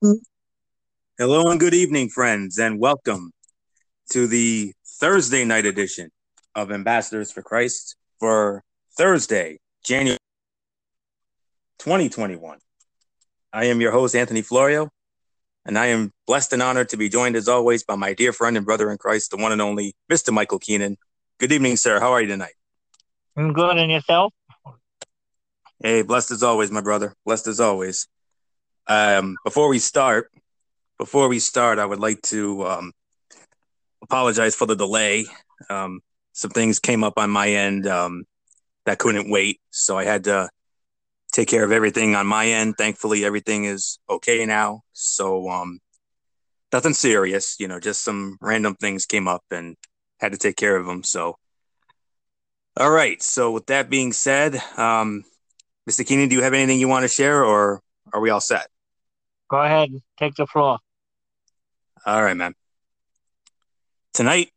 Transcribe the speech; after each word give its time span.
Hello 0.00 1.50
and 1.50 1.58
good 1.58 1.74
evening, 1.74 2.08
friends, 2.08 2.56
and 2.56 2.78
welcome 2.78 3.32
to 4.10 4.28
the 4.28 4.72
Thursday 5.00 5.44
night 5.44 5.66
edition 5.66 6.10
of 6.54 6.70
Ambassadors 6.70 7.32
for 7.32 7.42
Christ 7.42 7.96
for 8.20 8.62
Thursday, 8.96 9.58
January 9.82 10.18
2021. 11.80 12.58
I 13.52 13.64
am 13.64 13.80
your 13.80 13.90
host, 13.90 14.14
Anthony 14.14 14.40
Florio, 14.40 14.88
and 15.64 15.76
I 15.76 15.86
am 15.86 16.12
blessed 16.28 16.52
and 16.52 16.62
honored 16.62 16.90
to 16.90 16.96
be 16.96 17.08
joined 17.08 17.34
as 17.34 17.48
always 17.48 17.82
by 17.82 17.96
my 17.96 18.14
dear 18.14 18.32
friend 18.32 18.56
and 18.56 18.64
brother 18.64 18.92
in 18.92 18.98
Christ, 18.98 19.32
the 19.32 19.36
one 19.36 19.50
and 19.50 19.60
only 19.60 19.96
Mr. 20.08 20.32
Michael 20.32 20.60
Keenan. 20.60 20.96
Good 21.38 21.50
evening, 21.50 21.76
sir. 21.76 21.98
How 21.98 22.12
are 22.12 22.20
you 22.20 22.28
tonight? 22.28 22.54
I'm 23.36 23.52
good, 23.52 23.76
and 23.76 23.90
yourself? 23.90 24.32
Hey, 25.82 26.02
blessed 26.02 26.30
as 26.30 26.44
always, 26.44 26.70
my 26.70 26.82
brother. 26.82 27.16
Blessed 27.24 27.48
as 27.48 27.58
always. 27.58 28.06
Um, 28.88 29.36
before 29.44 29.68
we 29.68 29.78
start, 29.78 30.30
before 30.98 31.28
we 31.28 31.38
start, 31.38 31.78
I 31.78 31.84
would 31.84 32.00
like 32.00 32.22
to 32.22 32.66
um, 32.66 32.92
apologize 34.02 34.54
for 34.54 34.66
the 34.66 34.76
delay. 34.76 35.26
Um, 35.68 36.00
some 36.32 36.50
things 36.50 36.78
came 36.78 37.04
up 37.04 37.18
on 37.18 37.30
my 37.30 37.50
end 37.50 37.86
um, 37.86 38.24
that 38.86 38.98
couldn't 38.98 39.30
wait, 39.30 39.60
so 39.70 39.98
I 39.98 40.04
had 40.04 40.24
to 40.24 40.48
take 41.32 41.48
care 41.48 41.64
of 41.64 41.72
everything 41.72 42.14
on 42.14 42.26
my 42.26 42.46
end. 42.46 42.76
Thankfully, 42.78 43.24
everything 43.24 43.64
is 43.64 43.98
okay 44.08 44.46
now. 44.46 44.82
So, 44.94 45.50
um, 45.50 45.80
nothing 46.72 46.94
serious, 46.94 47.56
you 47.60 47.68
know, 47.68 47.78
just 47.78 48.02
some 48.02 48.38
random 48.40 48.74
things 48.74 49.04
came 49.04 49.28
up 49.28 49.44
and 49.50 49.76
had 50.18 50.32
to 50.32 50.38
take 50.38 50.56
care 50.56 50.76
of 50.76 50.86
them. 50.86 51.02
So, 51.02 51.36
all 52.76 52.90
right. 52.90 53.22
So, 53.22 53.50
with 53.50 53.66
that 53.66 53.90
being 53.90 54.12
said, 54.12 54.56
um, 54.76 55.24
Mr. 55.88 56.06
Keenan, 56.06 56.28
do 56.28 56.36
you 56.36 56.42
have 56.42 56.54
anything 56.54 56.80
you 56.80 56.88
want 56.88 57.04
to 57.04 57.08
share 57.08 57.44
or 57.44 57.82
are 58.12 58.20
we 58.20 58.30
all 58.30 58.40
set? 58.40 58.68
Go 59.48 59.62
ahead, 59.62 59.90
and 59.90 60.02
take 60.18 60.34
the 60.34 60.46
floor. 60.46 60.78
All 62.04 62.22
right, 62.22 62.36
man. 62.36 62.54
Tonight, 64.12 64.50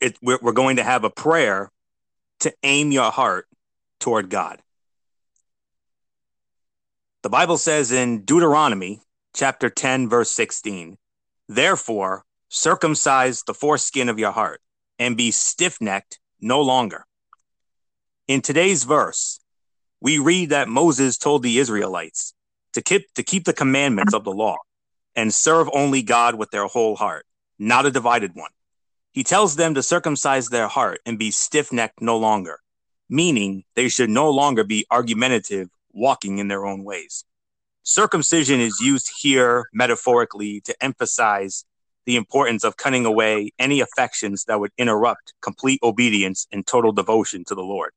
it, 0.00 0.18
we're, 0.22 0.38
we're 0.42 0.52
going 0.52 0.76
to 0.76 0.84
have 0.84 1.04
a 1.04 1.10
prayer 1.10 1.70
to 2.40 2.52
aim 2.62 2.92
your 2.92 3.10
heart 3.10 3.46
toward 3.98 4.28
God. 4.30 4.60
The 7.22 7.30
Bible 7.30 7.58
says 7.58 7.90
in 7.92 8.24
Deuteronomy 8.24 9.00
chapter 9.34 9.70
10, 9.70 10.08
verse 10.08 10.30
16, 10.30 10.96
Therefore, 11.48 12.24
circumcise 12.48 13.42
the 13.42 13.54
foreskin 13.54 14.08
of 14.08 14.18
your 14.18 14.32
heart 14.32 14.60
and 14.98 15.16
be 15.16 15.30
stiff 15.30 15.80
necked 15.80 16.20
no 16.40 16.60
longer. 16.60 17.04
In 18.28 18.42
today's 18.42 18.84
verse, 18.84 19.40
we 20.00 20.18
read 20.18 20.50
that 20.50 20.68
Moses 20.68 21.16
told 21.18 21.42
the 21.42 21.58
Israelites 21.58 22.34
to 22.76 22.82
keep, 22.82 23.12
to 23.14 23.22
keep 23.22 23.44
the 23.44 23.54
commandments 23.54 24.12
of 24.12 24.24
the 24.24 24.30
law 24.30 24.58
and 25.14 25.32
serve 25.32 25.70
only 25.72 26.02
God 26.02 26.34
with 26.34 26.50
their 26.50 26.66
whole 26.66 26.94
heart, 26.94 27.24
not 27.58 27.86
a 27.86 27.90
divided 27.90 28.32
one. 28.34 28.50
He 29.12 29.24
tells 29.24 29.56
them 29.56 29.72
to 29.74 29.82
circumcise 29.82 30.48
their 30.48 30.68
heart 30.68 31.00
and 31.06 31.18
be 31.18 31.30
stiff 31.30 31.72
necked 31.72 32.02
no 32.02 32.18
longer, 32.18 32.60
meaning 33.08 33.64
they 33.76 33.88
should 33.88 34.10
no 34.10 34.30
longer 34.30 34.62
be 34.62 34.84
argumentative, 34.90 35.68
walking 35.94 36.36
in 36.36 36.48
their 36.48 36.66
own 36.66 36.84
ways. 36.84 37.24
Circumcision 37.82 38.60
is 38.60 38.78
used 38.78 39.10
here 39.20 39.70
metaphorically 39.72 40.60
to 40.66 40.76
emphasize 40.84 41.64
the 42.04 42.16
importance 42.16 42.62
of 42.62 42.76
cutting 42.76 43.06
away 43.06 43.52
any 43.58 43.80
affections 43.80 44.44
that 44.44 44.60
would 44.60 44.72
interrupt 44.76 45.32
complete 45.40 45.80
obedience 45.82 46.46
and 46.52 46.66
total 46.66 46.92
devotion 46.92 47.42
to 47.46 47.54
the 47.54 47.62
Lord. 47.62 47.92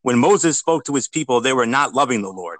When 0.00 0.18
Moses 0.18 0.58
spoke 0.58 0.84
to 0.84 0.94
his 0.94 1.08
people, 1.08 1.42
they 1.42 1.52
were 1.52 1.66
not 1.66 1.92
loving 1.92 2.22
the 2.22 2.32
Lord 2.32 2.56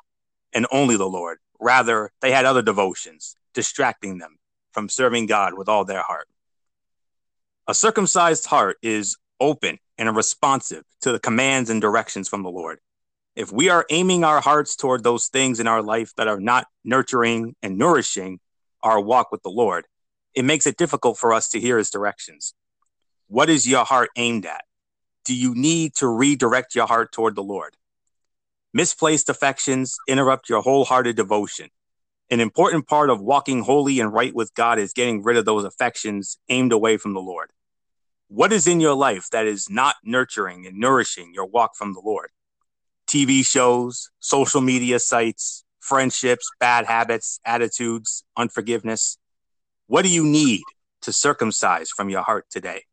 and 0.52 0.66
only 0.70 0.96
the 0.96 1.08
Lord. 1.08 1.38
Rather, 1.60 2.10
they 2.20 2.32
had 2.32 2.44
other 2.44 2.62
devotions, 2.62 3.36
distracting 3.54 4.18
them 4.18 4.38
from 4.72 4.88
serving 4.88 5.26
God 5.26 5.54
with 5.54 5.68
all 5.68 5.84
their 5.84 6.02
heart. 6.02 6.28
A 7.66 7.74
circumcised 7.74 8.46
heart 8.46 8.78
is 8.82 9.16
open 9.38 9.78
and 9.98 10.14
responsive 10.16 10.84
to 11.02 11.12
the 11.12 11.18
commands 11.18 11.70
and 11.70 11.80
directions 11.80 12.28
from 12.28 12.42
the 12.42 12.50
Lord. 12.50 12.78
If 13.36 13.52
we 13.52 13.68
are 13.68 13.86
aiming 13.90 14.24
our 14.24 14.40
hearts 14.40 14.76
toward 14.76 15.02
those 15.02 15.28
things 15.28 15.60
in 15.60 15.66
our 15.66 15.82
life 15.82 16.12
that 16.16 16.28
are 16.28 16.40
not 16.40 16.66
nurturing 16.84 17.54
and 17.62 17.78
nourishing 17.78 18.40
our 18.82 19.00
walk 19.00 19.30
with 19.30 19.42
the 19.42 19.50
Lord, 19.50 19.86
it 20.34 20.44
makes 20.44 20.66
it 20.66 20.76
difficult 20.76 21.18
for 21.18 21.32
us 21.32 21.48
to 21.50 21.60
hear 21.60 21.78
his 21.78 21.90
directions. 21.90 22.54
What 23.28 23.50
is 23.50 23.68
your 23.68 23.84
heart 23.84 24.10
aimed 24.16 24.46
at? 24.46 24.64
do 25.24 25.36
you 25.36 25.54
need 25.54 25.94
to 25.94 26.08
redirect 26.08 26.74
your 26.74 26.86
heart 26.86 27.12
toward 27.12 27.34
the 27.34 27.42
Lord? 27.42 27.76
Misplaced 28.72 29.28
affections 29.28 29.96
interrupt 30.06 30.48
your 30.48 30.62
wholehearted 30.62 31.16
devotion. 31.16 31.70
An 32.30 32.38
important 32.38 32.86
part 32.86 33.10
of 33.10 33.20
walking 33.20 33.62
holy 33.62 33.98
and 33.98 34.12
right 34.12 34.32
with 34.32 34.54
God 34.54 34.78
is 34.78 34.92
getting 34.92 35.24
rid 35.24 35.36
of 35.36 35.44
those 35.44 35.64
affections 35.64 36.38
aimed 36.48 36.70
away 36.70 36.96
from 36.96 37.12
the 37.12 37.20
Lord. 37.20 37.50
What 38.28 38.52
is 38.52 38.68
in 38.68 38.78
your 38.78 38.94
life 38.94 39.28
that 39.32 39.48
is 39.48 39.68
not 39.68 39.96
nurturing 40.04 40.68
and 40.68 40.78
nourishing 40.78 41.34
your 41.34 41.46
walk 41.46 41.74
from 41.74 41.94
the 41.94 42.00
Lord? 42.00 42.30
TV 43.08 43.44
shows, 43.44 44.10
social 44.20 44.60
media 44.60 45.00
sites, 45.00 45.64
friendships, 45.80 46.48
bad 46.60 46.86
habits, 46.86 47.40
attitudes, 47.44 48.22
unforgiveness. 48.36 49.18
What 49.88 50.02
do 50.02 50.10
you 50.10 50.22
need 50.22 50.62
to 51.02 51.12
circumcise 51.12 51.90
from 51.90 52.08
your 52.08 52.22
heart 52.22 52.46
today? 52.52 52.84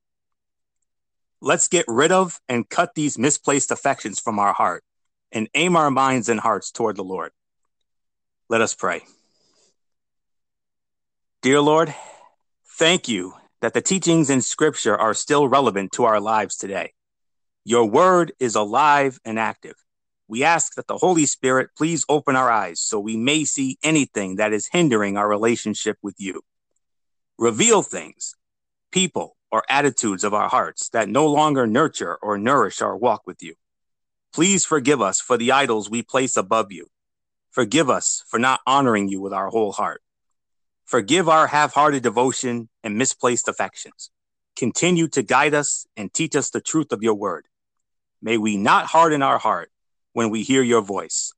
Let's 1.40 1.68
get 1.68 1.86
rid 1.88 2.12
of 2.12 2.40
and 2.50 2.68
cut 2.68 2.96
these 2.96 3.20
misplaced 3.20 3.70
affections 3.70 4.20
from 4.20 4.40
our 4.40 4.54
heart 4.54 4.84
and 5.32 5.50
aim 5.54 5.76
our 5.76 5.92
minds 5.92 6.30
and 6.30 6.40
hearts 6.40 6.72
toward 6.72 6.96
the 6.96 7.04
Lord. 7.04 7.32
Let 8.50 8.62
us 8.62 8.74
pray. 8.74 9.02
Dear 11.42 11.62
Lord, 11.62 11.94
thank 12.78 13.08
you 13.08 13.34
that 13.62 13.74
the 13.74 13.82
teachings 13.82 14.30
in 14.30 14.42
Scripture 14.42 14.96
are 14.96 15.14
still 15.14 15.48
relevant 15.48 15.92
to 15.94 16.06
our 16.06 16.20
lives 16.20 16.58
today. 16.58 16.94
Your 17.64 17.86
word 17.86 18.32
is 18.40 18.56
alive 18.56 19.20
and 19.26 19.38
active. 19.38 19.76
We 20.28 20.44
ask 20.44 20.76
that 20.76 20.88
the 20.88 20.98
Holy 20.98 21.26
Spirit 21.26 21.70
please 21.78 22.06
open 22.10 22.36
our 22.36 22.52
eyes 22.52 22.80
so 22.80 23.00
we 23.00 23.18
may 23.18 23.46
see 23.46 23.78
anything 23.84 24.38
that 24.38 24.54
is 24.54 24.70
hindering 24.72 25.18
our 25.18 25.28
relationship 25.28 25.98
with 26.02 26.16
you. 26.18 26.42
Reveal 27.38 27.82
things, 27.82 28.36
people, 28.92 29.38
or 29.52 29.64
attitudes 29.70 30.24
of 30.24 30.34
our 30.34 30.50
hearts 30.50 30.90
that 30.90 31.08
no 31.08 31.28
longer 31.28 31.66
nurture 31.66 32.18
or 32.22 32.38
nourish 32.38 32.82
our 32.82 32.98
walk 32.98 33.22
with 33.26 33.42
you. 33.42 33.56
Please 34.34 34.66
forgive 34.66 35.02
us 35.02 35.20
for 35.20 35.38
the 35.38 35.52
idols 35.52 35.90
we 35.90 36.04
place 36.04 36.38
above 36.38 36.72
you. 36.72 36.88
Forgive 37.52 37.90
us 37.90 38.24
for 38.28 38.40
not 38.40 38.62
honoring 38.68 39.08
you 39.08 39.20
with 39.20 39.34
our 39.34 39.50
whole 39.50 39.72
heart. 39.72 40.02
Forgive 40.86 41.28
our 41.28 41.48
half 41.48 41.74
hearted 41.74 42.04
devotion 42.04 42.70
and 42.84 42.98
misplaced 42.98 43.48
affections. 43.48 44.12
Continue 44.56 45.08
to 45.10 45.24
guide 45.24 45.54
us 45.54 45.86
and 45.98 46.14
teach 46.14 46.36
us 46.36 46.50
the 46.50 46.62
truth 46.62 46.92
of 46.92 47.04
your 47.04 47.16
word. 47.16 47.46
May 48.22 48.38
we 48.38 48.58
not 48.58 48.86
harden 48.86 49.22
our 49.22 49.38
heart 49.38 49.72
when 50.14 50.30
we 50.30 50.44
hear 50.44 50.62
your 50.62 50.82
voice, 50.82 51.32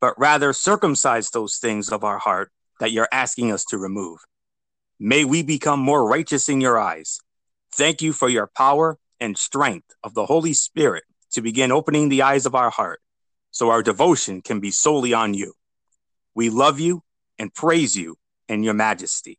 but 0.00 0.18
rather 0.18 0.52
circumcise 0.52 1.30
those 1.30 1.56
things 1.56 1.88
of 1.88 2.04
our 2.04 2.18
heart 2.18 2.50
that 2.80 2.92
you're 2.92 3.08
asking 3.12 3.52
us 3.52 3.64
to 3.66 3.78
remove. 3.78 4.20
May 4.98 5.24
we 5.24 5.42
become 5.42 5.80
more 5.80 6.06
righteous 6.06 6.48
in 6.48 6.60
your 6.60 6.78
eyes 6.78 7.18
Thank 7.74 8.02
you 8.02 8.12
for 8.12 8.28
your 8.28 8.46
power 8.46 8.98
and 9.18 9.36
strength 9.38 9.94
of 10.04 10.12
the 10.12 10.26
Holy 10.26 10.52
Spirit 10.52 11.04
to 11.32 11.42
begin 11.42 11.72
opening 11.72 12.08
the 12.08 12.22
eyes 12.22 12.46
of 12.46 12.54
our 12.54 12.70
heart 12.70 13.00
so 13.50 13.70
our 13.70 13.82
devotion 13.82 14.42
can 14.42 14.60
be 14.60 14.70
solely 14.70 15.12
on 15.12 15.34
you. 15.34 15.54
We 16.34 16.50
love 16.50 16.80
you 16.80 17.02
and 17.38 17.52
praise 17.52 17.96
you 17.96 18.16
in 18.48 18.62
your 18.62 18.74
majesty. 18.74 19.38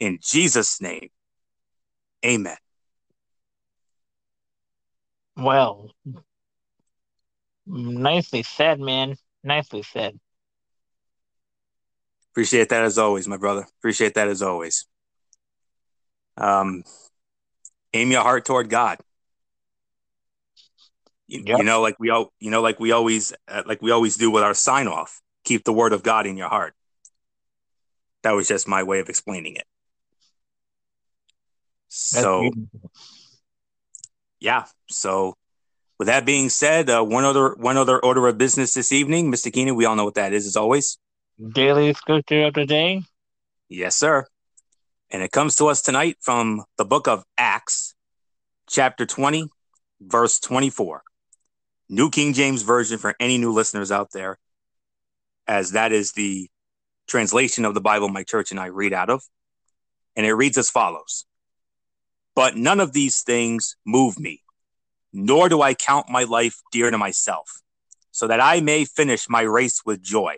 In 0.00 0.18
Jesus' 0.20 0.80
name, 0.80 1.08
amen. 2.24 2.56
Well, 5.36 5.90
nicely 7.66 8.42
said, 8.42 8.80
man. 8.80 9.16
Nicely 9.42 9.82
said. 9.82 10.18
Appreciate 12.32 12.68
that 12.70 12.84
as 12.84 12.98
always, 12.98 13.28
my 13.28 13.36
brother. 13.36 13.66
Appreciate 13.78 14.14
that 14.14 14.28
as 14.28 14.42
always. 14.42 14.86
Um, 16.36 16.82
aim 17.92 18.10
your 18.10 18.22
heart 18.22 18.44
toward 18.44 18.68
God. 18.68 18.98
You, 21.26 21.42
yep. 21.46 21.58
you 21.58 21.64
know, 21.64 21.80
like 21.80 21.98
we 21.98 22.10
all, 22.10 22.32
you 22.38 22.50
know, 22.50 22.60
like 22.60 22.78
we 22.78 22.92
always, 22.92 23.32
uh, 23.48 23.62
like 23.66 23.80
we 23.80 23.90
always 23.90 24.16
do 24.16 24.30
with 24.30 24.42
our 24.42 24.54
sign 24.54 24.88
off. 24.88 25.20
Keep 25.44 25.64
the 25.64 25.72
word 25.72 25.92
of 25.92 26.02
God 26.02 26.26
in 26.26 26.36
your 26.36 26.48
heart. 26.48 26.74
That 28.22 28.32
was 28.32 28.48
just 28.48 28.68
my 28.68 28.82
way 28.82 29.00
of 29.00 29.08
explaining 29.08 29.56
it. 29.56 29.66
so, 31.88 32.50
yeah. 34.40 34.64
So, 34.88 35.36
with 35.98 36.08
that 36.08 36.26
being 36.26 36.48
said, 36.48 36.90
uh, 36.90 37.02
one 37.02 37.24
other 37.24 37.54
one 37.54 37.76
other 37.76 37.98
order 37.98 38.26
of 38.26 38.38
business 38.38 38.74
this 38.74 38.92
evening, 38.92 39.30
Mr. 39.30 39.52
Keenan. 39.52 39.76
We 39.76 39.84
all 39.84 39.96
know 39.96 40.04
what 40.04 40.14
that 40.14 40.32
is, 40.32 40.46
as 40.46 40.56
always. 40.56 40.98
Daily 41.52 41.92
scripture 41.94 42.44
of 42.44 42.54
the 42.54 42.66
day. 42.66 43.02
Yes, 43.68 43.96
sir. 43.96 44.26
And 45.10 45.22
it 45.22 45.32
comes 45.32 45.56
to 45.56 45.66
us 45.66 45.82
tonight 45.82 46.16
from 46.20 46.64
the 46.76 46.84
book 46.84 47.08
of 47.08 47.24
Acts, 47.38 47.94
chapter 48.68 49.06
20, 49.06 49.48
verse 50.00 50.38
24. 50.40 51.02
New 51.88 52.10
King 52.10 52.32
James 52.32 52.62
Version 52.62 52.98
for 52.98 53.14
any 53.20 53.38
new 53.38 53.52
listeners 53.52 53.92
out 53.92 54.10
there, 54.12 54.38
as 55.46 55.72
that 55.72 55.92
is 55.92 56.12
the 56.12 56.48
translation 57.06 57.64
of 57.64 57.74
the 57.74 57.80
Bible 57.80 58.08
my 58.08 58.22
church 58.22 58.50
and 58.50 58.58
I 58.58 58.66
read 58.66 58.92
out 58.92 59.10
of. 59.10 59.22
And 60.16 60.24
it 60.24 60.32
reads 60.32 60.56
as 60.56 60.70
follows 60.70 61.26
But 62.34 62.56
none 62.56 62.80
of 62.80 62.92
these 62.92 63.22
things 63.22 63.76
move 63.84 64.18
me, 64.18 64.42
nor 65.12 65.48
do 65.48 65.60
I 65.60 65.74
count 65.74 66.08
my 66.08 66.24
life 66.24 66.60
dear 66.72 66.90
to 66.90 66.98
myself, 66.98 67.60
so 68.10 68.26
that 68.28 68.40
I 68.40 68.60
may 68.60 68.84
finish 68.84 69.28
my 69.28 69.42
race 69.42 69.82
with 69.84 70.02
joy 70.02 70.36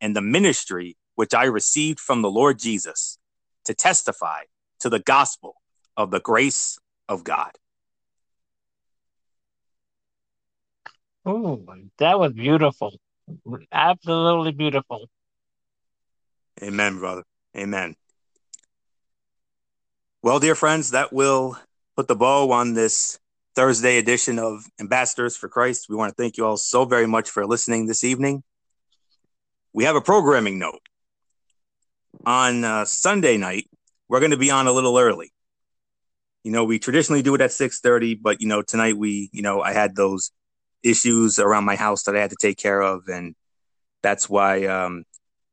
and 0.00 0.14
the 0.14 0.20
ministry 0.20 0.96
which 1.14 1.34
I 1.34 1.44
received 1.44 2.00
from 2.00 2.22
the 2.22 2.30
Lord 2.30 2.58
Jesus 2.58 3.18
to 3.64 3.74
testify 3.74 4.42
to 4.80 4.90
the 4.90 4.98
gospel 4.98 5.54
of 5.96 6.10
the 6.10 6.20
grace 6.20 6.78
of 7.08 7.24
God. 7.24 7.52
Ooh, 11.28 11.66
that 11.98 12.18
was 12.18 12.32
beautiful. 12.32 12.94
Absolutely 13.70 14.52
beautiful. 14.52 15.08
Amen, 16.62 16.98
brother. 16.98 17.22
Amen. 17.56 17.94
Well, 20.22 20.40
dear 20.40 20.54
friends, 20.54 20.90
that 20.90 21.12
will 21.12 21.56
put 21.96 22.08
the 22.08 22.16
bow 22.16 22.50
on 22.50 22.74
this 22.74 23.18
Thursday 23.54 23.98
edition 23.98 24.38
of 24.38 24.64
Ambassadors 24.80 25.36
for 25.36 25.48
Christ. 25.48 25.86
We 25.88 25.96
want 25.96 26.10
to 26.10 26.20
thank 26.20 26.36
you 26.36 26.46
all 26.46 26.56
so 26.56 26.84
very 26.84 27.06
much 27.06 27.30
for 27.30 27.46
listening 27.46 27.86
this 27.86 28.04
evening. 28.04 28.42
We 29.72 29.84
have 29.84 29.96
a 29.96 30.00
programming 30.00 30.58
note. 30.58 30.80
On 32.26 32.64
uh, 32.64 32.84
Sunday 32.84 33.36
night, 33.36 33.68
we're 34.08 34.20
going 34.20 34.30
to 34.32 34.36
be 34.36 34.50
on 34.50 34.66
a 34.66 34.72
little 34.72 34.98
early. 34.98 35.32
You 36.44 36.52
know, 36.52 36.64
we 36.64 36.78
traditionally 36.78 37.22
do 37.22 37.34
it 37.34 37.40
at 37.40 37.50
6:30, 37.50 38.20
but 38.20 38.40
you 38.40 38.48
know, 38.48 38.62
tonight 38.62 38.96
we, 38.96 39.30
you 39.32 39.42
know, 39.42 39.62
I 39.62 39.72
had 39.72 39.96
those 39.96 40.30
issues 40.82 41.38
around 41.38 41.64
my 41.64 41.76
house 41.76 42.04
that 42.04 42.16
I 42.16 42.20
had 42.20 42.30
to 42.30 42.36
take 42.40 42.58
care 42.58 42.80
of, 42.80 43.08
and 43.08 43.34
that's 44.02 44.28
why 44.28 44.66
um, 44.66 45.04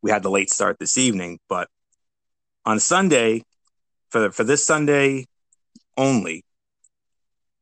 we 0.01 0.11
had 0.11 0.23
the 0.23 0.29
late 0.29 0.49
start 0.49 0.77
this 0.79 0.97
evening. 0.97 1.39
But 1.47 1.67
on 2.65 2.79
Sunday, 2.79 3.43
for 4.09 4.31
for 4.31 4.43
this 4.43 4.65
Sunday 4.65 5.25
only, 5.97 6.43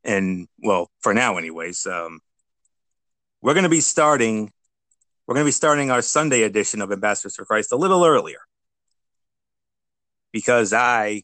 and 0.04 0.48
well, 0.60 0.90
for 1.00 1.14
now, 1.14 1.38
anyways, 1.38 1.86
um, 1.86 2.20
we're 3.42 3.54
going 3.54 3.64
to 3.64 3.70
be 3.70 3.82
starting. 3.82 4.52
We're 5.26 5.36
going 5.36 5.46
to 5.46 5.50
be 5.50 5.52
starting 5.52 5.92
our 5.92 6.02
Sunday 6.02 6.44
edition 6.44 6.82
of 6.82 6.92
Ambassadors 6.92 7.36
for 7.36 7.44
Christ 7.44 7.74
a 7.74 7.76
little 7.76 8.06
earlier 8.06 8.40
because 10.32 10.72
I 10.72 11.24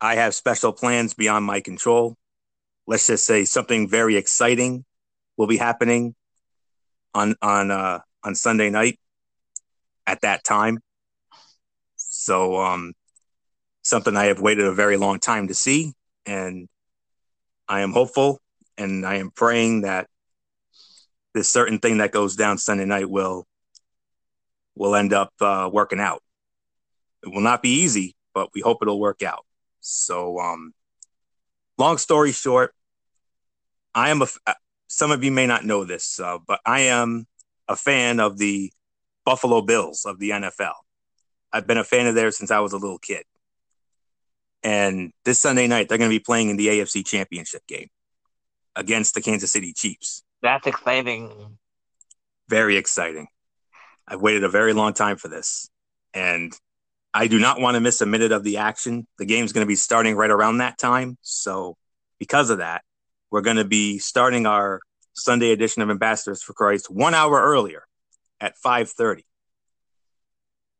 I 0.00 0.16
have 0.16 0.34
special 0.34 0.72
plans 0.72 1.14
beyond 1.14 1.44
my 1.44 1.60
control. 1.60 2.16
Let's 2.86 3.06
just 3.06 3.24
say 3.24 3.44
something 3.44 3.88
very 3.88 4.16
exciting 4.16 4.84
will 5.36 5.46
be 5.46 5.56
happening 5.56 6.14
on 7.14 7.34
on 7.42 7.70
uh, 7.70 8.00
on 8.22 8.34
Sunday 8.34 8.70
night 8.70 8.98
at 10.06 10.22
that 10.22 10.44
time. 10.44 10.78
So 11.96 12.56
um, 12.60 12.92
something 13.82 14.16
I 14.16 14.26
have 14.26 14.40
waited 14.40 14.66
a 14.66 14.72
very 14.72 14.96
long 14.96 15.20
time 15.20 15.48
to 15.48 15.54
see, 15.54 15.92
and 16.26 16.68
I 17.68 17.80
am 17.80 17.92
hopeful 17.92 18.40
and 18.76 19.06
I 19.06 19.16
am 19.16 19.30
praying 19.30 19.82
that 19.82 20.08
this 21.32 21.50
certain 21.50 21.78
thing 21.78 21.98
that 21.98 22.12
goes 22.12 22.36
down 22.36 22.58
Sunday 22.58 22.84
night 22.84 23.08
will 23.08 23.46
will 24.74 24.94
end 24.94 25.12
up 25.12 25.32
uh, 25.40 25.68
working 25.72 26.00
out. 26.00 26.22
It 27.22 27.32
will 27.32 27.40
not 27.40 27.62
be 27.62 27.82
easy, 27.82 28.14
but 28.34 28.50
we 28.54 28.60
hope 28.60 28.78
it'll 28.82 29.00
work 29.00 29.22
out. 29.22 29.44
So, 29.80 30.38
um, 30.38 30.74
long 31.78 31.98
story 31.98 32.32
short, 32.32 32.74
I 33.94 34.10
am 34.10 34.22
a. 34.22 34.26
Some 34.94 35.10
of 35.10 35.24
you 35.24 35.32
may 35.32 35.48
not 35.48 35.64
know 35.64 35.82
this, 35.82 36.20
uh, 36.20 36.38
but 36.46 36.60
I 36.64 36.82
am 36.82 37.26
a 37.66 37.74
fan 37.74 38.20
of 38.20 38.38
the 38.38 38.72
Buffalo 39.24 39.60
Bills 39.60 40.04
of 40.04 40.20
the 40.20 40.30
NFL. 40.30 40.74
I've 41.52 41.66
been 41.66 41.78
a 41.78 41.84
fan 41.84 42.06
of 42.06 42.14
theirs 42.14 42.38
since 42.38 42.52
I 42.52 42.60
was 42.60 42.72
a 42.72 42.78
little 42.78 43.00
kid. 43.00 43.24
And 44.62 45.12
this 45.24 45.40
Sunday 45.40 45.66
night, 45.66 45.88
they're 45.88 45.98
going 45.98 46.10
to 46.12 46.16
be 46.16 46.22
playing 46.22 46.48
in 46.48 46.56
the 46.56 46.68
AFC 46.68 47.04
Championship 47.04 47.66
game 47.66 47.88
against 48.76 49.16
the 49.16 49.20
Kansas 49.20 49.50
City 49.50 49.72
Chiefs. 49.72 50.22
That's 50.42 50.68
exciting. 50.68 51.58
Very 52.48 52.76
exciting. 52.76 53.26
I've 54.06 54.22
waited 54.22 54.44
a 54.44 54.48
very 54.48 54.74
long 54.74 54.92
time 54.92 55.16
for 55.16 55.26
this. 55.26 55.68
And 56.14 56.56
I 57.12 57.26
do 57.26 57.40
not 57.40 57.60
want 57.60 57.74
to 57.74 57.80
miss 57.80 58.00
a 58.00 58.06
minute 58.06 58.30
of 58.30 58.44
the 58.44 58.58
action. 58.58 59.08
The 59.18 59.26
game's 59.26 59.52
going 59.52 59.66
to 59.66 59.68
be 59.68 59.74
starting 59.74 60.14
right 60.14 60.30
around 60.30 60.58
that 60.58 60.78
time. 60.78 61.18
So, 61.20 61.76
because 62.20 62.50
of 62.50 62.58
that, 62.58 62.84
we're 63.34 63.40
going 63.40 63.56
to 63.56 63.64
be 63.64 63.98
starting 63.98 64.46
our 64.46 64.80
Sunday 65.12 65.50
edition 65.50 65.82
of 65.82 65.90
Ambassadors 65.90 66.40
for 66.40 66.52
Christ 66.52 66.88
one 66.88 67.14
hour 67.14 67.42
earlier 67.42 67.82
at 68.40 68.54
5:30. 68.64 69.24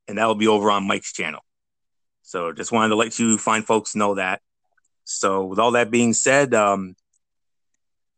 And 0.06 0.19
that 0.19 0.27
will 0.27 0.37
be 0.37 0.47
over 0.47 0.71
on 0.71 0.87
Mike's 0.87 1.12
channel. 1.12 1.41
So 2.23 2.53
just 2.53 2.71
wanted 2.71 2.91
to 2.91 2.95
let 2.95 3.19
you 3.19 3.39
fine 3.39 3.62
folks 3.62 3.97
know 3.97 4.15
that. 4.15 4.41
So 5.03 5.47
with 5.47 5.59
all 5.59 5.73
that 5.73 5.91
being 5.91 6.12
said, 6.12 6.55
um, 6.55 6.95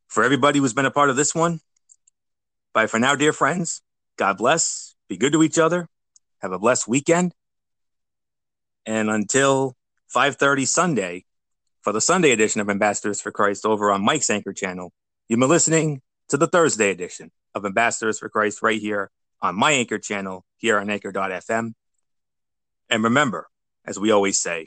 for 0.06 0.22
everybody 0.22 0.58
who's 0.58 0.74
been 0.74 0.84
a 0.84 0.90
part 0.90 1.08
of 1.08 1.16
this 1.16 1.34
one, 1.34 1.60
bye 2.74 2.88
for 2.88 2.98
now, 2.98 3.14
dear 3.14 3.32
friends. 3.32 3.80
God 4.18 4.36
bless. 4.36 4.94
Be 5.08 5.16
good 5.16 5.32
to 5.32 5.42
each 5.42 5.58
other. 5.58 5.88
Have 6.42 6.52
a 6.52 6.58
blessed 6.58 6.86
weekend. 6.86 7.32
And 8.84 9.08
until 9.08 9.76
5:30 10.14 10.66
Sunday, 10.66 11.24
for 11.86 11.92
the 11.92 12.00
Sunday 12.00 12.32
edition 12.32 12.60
of 12.60 12.68
Ambassadors 12.68 13.20
for 13.20 13.30
Christ 13.30 13.64
over 13.64 13.92
on 13.92 14.04
Mike's 14.04 14.28
Anchor 14.28 14.52
channel, 14.52 14.92
you've 15.28 15.38
been 15.38 15.48
listening 15.48 16.02
to 16.28 16.36
the 16.36 16.48
Thursday 16.48 16.90
edition 16.90 17.30
of 17.54 17.64
Ambassadors 17.64 18.18
for 18.18 18.28
Christ 18.28 18.60
right 18.60 18.80
here 18.80 19.08
on 19.40 19.54
my 19.54 19.70
Anchor 19.70 20.00
channel 20.00 20.44
here 20.56 20.80
on 20.80 20.90
Anchor.fm. 20.90 21.74
And 22.90 23.04
remember, 23.04 23.46
as 23.84 24.00
we 24.00 24.10
always 24.10 24.40
say, 24.40 24.66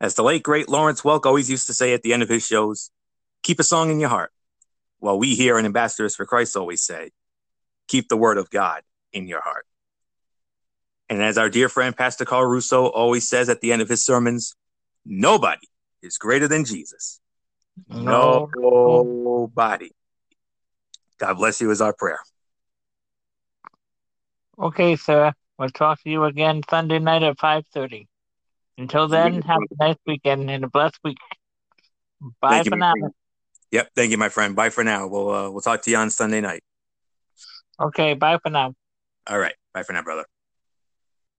as 0.00 0.14
the 0.14 0.22
late 0.22 0.42
great 0.42 0.66
Lawrence 0.66 1.02
Welk 1.02 1.26
always 1.26 1.50
used 1.50 1.66
to 1.66 1.74
say 1.74 1.92
at 1.92 2.00
the 2.00 2.14
end 2.14 2.22
of 2.22 2.30
his 2.30 2.46
shows, 2.46 2.90
keep 3.42 3.60
a 3.60 3.62
song 3.62 3.90
in 3.90 4.00
your 4.00 4.08
heart. 4.08 4.32
While 5.00 5.18
we 5.18 5.34
here 5.34 5.58
on 5.58 5.66
Ambassadors 5.66 6.16
for 6.16 6.24
Christ 6.24 6.56
always 6.56 6.80
say, 6.80 7.10
keep 7.86 8.08
the 8.08 8.16
word 8.16 8.38
of 8.38 8.48
God 8.48 8.80
in 9.12 9.28
your 9.28 9.42
heart. 9.42 9.66
And 11.10 11.22
as 11.22 11.36
our 11.36 11.50
dear 11.50 11.68
friend 11.68 11.94
Pastor 11.94 12.24
Carl 12.24 12.46
Russo 12.46 12.86
always 12.86 13.28
says 13.28 13.50
at 13.50 13.60
the 13.60 13.72
end 13.72 13.82
of 13.82 13.90
his 13.90 14.02
sermons, 14.02 14.56
nobody 15.04 15.68
is 16.04 16.18
greater 16.18 16.46
than 16.46 16.64
Jesus. 16.64 17.20
No. 17.88 18.50
Nobody. 18.54 19.90
God 21.18 21.34
bless 21.34 21.60
you 21.60 21.70
is 21.70 21.80
our 21.80 21.92
prayer. 21.92 22.18
Okay, 24.58 24.96
sir. 24.96 25.32
We'll 25.58 25.70
talk 25.70 26.02
to 26.02 26.10
you 26.10 26.24
again 26.24 26.62
Sunday 26.68 26.98
night 26.98 27.22
at 27.22 27.38
5.30. 27.38 28.06
Until 28.76 29.08
then, 29.08 29.42
have 29.42 29.60
a 29.62 29.84
nice 29.84 29.96
weekend 30.06 30.50
and 30.50 30.64
a 30.64 30.68
blessed 30.68 30.98
week. 31.04 31.18
Bye 32.40 32.50
Thank 32.50 32.68
for 32.68 32.76
my 32.76 32.78
now. 32.78 32.92
friend. 32.92 33.14
Yep. 33.70 33.90
Thank 33.96 34.10
you, 34.10 34.18
my 34.18 34.28
friend. 34.28 34.56
Bye 34.56 34.70
for 34.70 34.84
now. 34.84 35.06
We'll 35.06 35.30
uh, 35.30 35.50
we'll 35.50 35.60
talk 35.60 35.82
to 35.82 35.90
you 35.90 35.96
on 35.96 36.10
Sunday 36.10 36.40
night. 36.40 36.62
Okay, 37.80 38.14
bye 38.14 38.38
for 38.42 38.50
now. 38.50 38.74
All 39.26 39.38
right. 39.38 39.54
Bye 39.72 39.82
for 39.82 39.92
now, 39.92 40.02
brother. 40.02 40.24